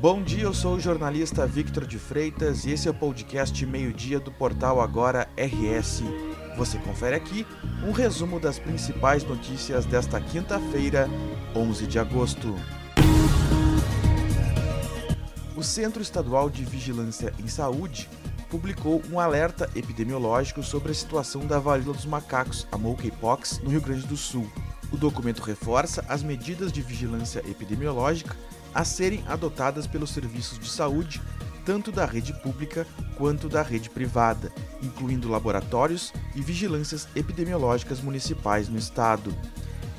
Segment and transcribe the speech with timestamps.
[0.00, 4.20] Bom dia, eu sou o jornalista Victor de Freitas e esse é o podcast Meio-Dia
[4.20, 6.04] do portal Agora RS.
[6.56, 7.44] Você confere aqui
[7.84, 11.10] um resumo das principais notícias desta quinta-feira,
[11.52, 12.54] 11 de agosto.
[15.56, 18.08] O Centro Estadual de Vigilância em Saúde
[18.48, 23.80] publicou um alerta epidemiológico sobre a situação da varíola dos macacos, a monkeypox, no Rio
[23.80, 24.48] Grande do Sul.
[24.92, 28.36] O documento reforça as medidas de vigilância epidemiológica
[28.74, 31.20] a serem adotadas pelos serviços de saúde,
[31.64, 32.86] tanto da rede pública
[33.16, 39.34] quanto da rede privada, incluindo laboratórios e vigilâncias epidemiológicas municipais no estado.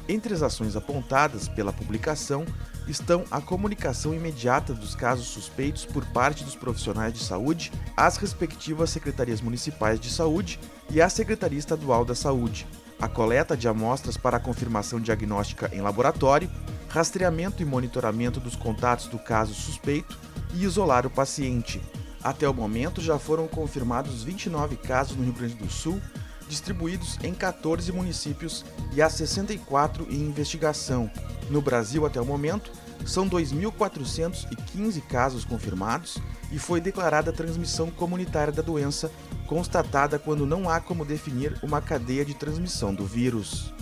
[0.08, 2.44] Entre as ações apontadas pela publicação
[2.88, 8.90] estão a comunicação imediata dos casos suspeitos por parte dos profissionais de saúde às respectivas
[8.90, 10.59] secretarias municipais de saúde
[10.90, 12.66] e à Secretaria Estadual da Saúde,
[13.00, 16.50] a coleta de amostras para confirmação diagnóstica em laboratório
[16.89, 20.17] rastreamento e monitoramento dos contatos do caso suspeito
[20.53, 21.81] e isolar o paciente.
[22.23, 26.02] Até o momento já foram confirmados 29 casos no Rio Grande do Sul,
[26.49, 31.09] distribuídos em 14 municípios e há 64 em investigação.
[31.49, 32.72] No Brasil, até o momento,
[33.05, 36.17] são 2.415 casos confirmados
[36.52, 39.11] e foi declarada transmissão comunitária da doença,
[39.47, 43.73] constatada quando não há como definir uma cadeia de transmissão do vírus.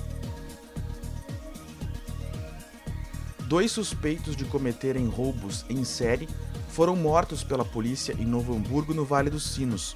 [3.48, 6.28] Dois suspeitos de cometerem roubos em série
[6.67, 9.95] foram mortos pela polícia em Novo Hamburgo, no Vale dos Sinos.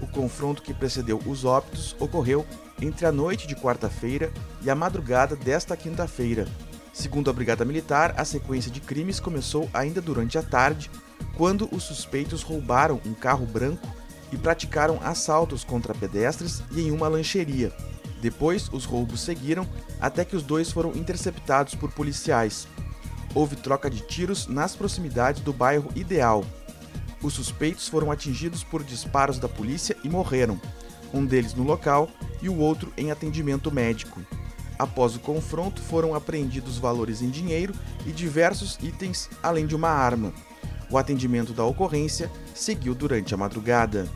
[0.00, 2.46] O confronto que precedeu os óbitos ocorreu
[2.80, 6.46] entre a noite de quarta-feira e a madrugada desta quinta-feira.
[6.92, 10.88] Segundo a Brigada Militar, a sequência de crimes começou ainda durante a tarde,
[11.36, 13.88] quando os suspeitos roubaram um carro branco
[14.30, 17.72] e praticaram assaltos contra pedestres e em uma lancheria.
[18.20, 19.66] Depois, os roubos seguiram
[20.00, 22.66] até que os dois foram interceptados por policiais.
[23.34, 26.44] Houve troca de tiros nas proximidades do bairro Ideal.
[27.22, 30.60] Os suspeitos foram atingidos por disparos da polícia e morreram,
[31.12, 32.08] um deles no local
[32.40, 34.20] e o outro em atendimento médico.
[34.78, 37.74] Após o confronto, foram apreendidos valores em dinheiro
[38.06, 40.32] e diversos itens, além de uma arma.
[40.90, 44.06] O atendimento da ocorrência seguiu durante a madrugada.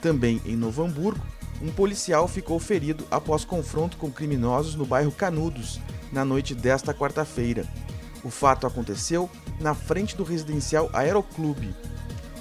[0.00, 1.24] Também em Novo Hamburgo,
[1.62, 5.80] um policial ficou ferido após confronto com criminosos no bairro Canudos,
[6.10, 7.64] na noite desta quarta-feira.
[8.24, 9.30] O fato aconteceu
[9.60, 11.72] na frente do residencial Aeroclube.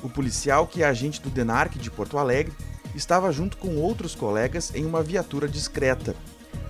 [0.01, 2.51] O policial, que é agente do DENARC de Porto Alegre,
[2.95, 6.15] estava junto com outros colegas em uma viatura discreta.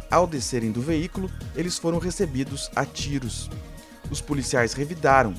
[0.09, 3.49] Ao descerem do veículo, eles foram recebidos a tiros.
[4.09, 5.33] Os policiais revidaram.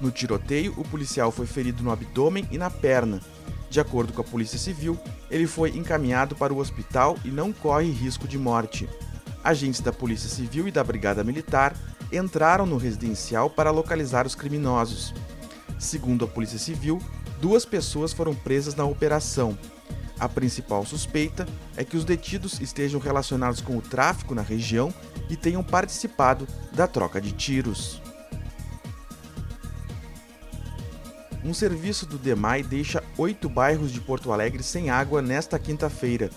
[0.00, 3.20] No tiroteio, o policial foi ferido no abdômen e na perna,
[3.70, 4.98] de acordo com a Polícia Civil,
[5.30, 8.88] ele foi encaminhado para o hospital e não corre risco de morte.
[9.44, 11.76] Agentes da Polícia Civil e da Brigada Militar
[12.10, 15.14] entraram no residencial para localizar os criminosos.
[15.78, 16.98] Segundo a Polícia Civil,
[17.40, 19.56] duas pessoas foram presas na operação.
[20.18, 24.92] A principal suspeita é que os detidos estejam relacionados com o tráfico na região
[25.28, 28.02] e tenham participado da troca de tiros.
[31.48, 36.28] Um serviço do DEMAI deixa oito bairros de Porto Alegre sem água nesta quinta-feira.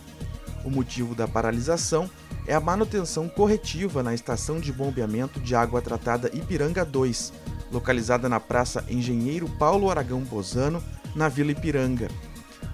[0.64, 2.10] O motivo da paralisação
[2.48, 7.34] é a manutenção corretiva na estação de bombeamento de água tratada Ipiranga 2,
[7.74, 10.82] localizada na Praça Engenheiro Paulo Aragão Bozano,
[11.14, 12.08] na Vila Ipiranga.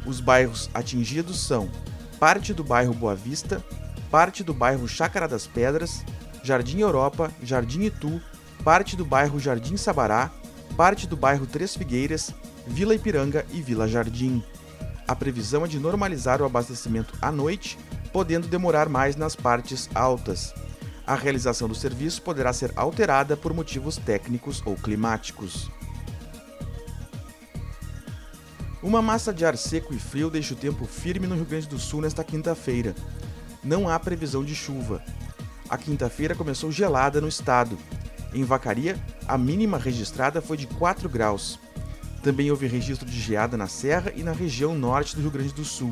[0.06, 1.68] Os bairros atingidos são
[2.20, 3.66] parte do bairro Boa Vista,
[4.12, 6.06] parte do bairro Chácara das Pedras,
[6.44, 8.22] Jardim Europa, Jardim Itu,
[8.64, 10.30] parte do bairro Jardim Sabará,
[10.78, 12.32] parte do bairro Três Figueiras,
[12.68, 14.44] Vila Ipiranga e Vila Jardim.
[15.08, 17.80] A previsão é de normalizar o abastecimento à noite,
[18.14, 20.54] podendo demorar mais nas partes altas.
[21.06, 25.72] A realização do serviço poderá ser alterada por motivos técnicos ou climáticos.
[28.84, 31.80] Uma massa de ar seco e frio deixa o tempo firme no Rio Grande do
[31.80, 32.94] Sul nesta quinta-feira.
[33.64, 35.04] Não há previsão de chuva.
[35.68, 37.78] A quinta-feira começou gelada no estado,
[38.38, 38.98] em Vacaria,
[39.28, 41.60] a mínima registrada foi de 4 graus.
[42.22, 45.66] Também houve registro de geada na Serra e na região norte do Rio Grande do
[45.66, 45.92] Sul.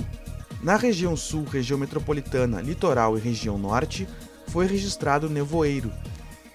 [0.61, 4.07] Na região sul, região metropolitana, litoral e região norte,
[4.47, 5.91] foi registrado nevoeiro.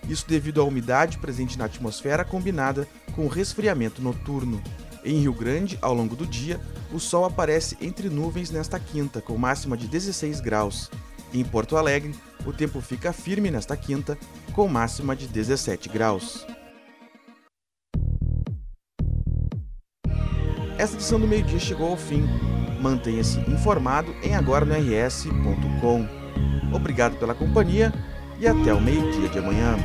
[0.09, 4.63] Isso devido à umidade presente na atmosfera combinada com o resfriamento noturno.
[5.05, 6.61] Em Rio Grande, ao longo do dia,
[6.93, 10.91] o sol aparece entre nuvens nesta quinta, com máxima de 16 graus.
[11.33, 12.15] Em Porto Alegre,
[12.45, 14.19] o tempo fica firme nesta quinta,
[14.51, 16.47] com máxima de 17 graus.
[20.79, 22.27] Esta edição do meio-dia chegou ao fim.
[22.81, 26.07] Mantenha-se informado em agora-no-rs.com.
[26.75, 27.93] Obrigado pela companhia
[28.39, 29.77] e até o meio-dia de amanhã.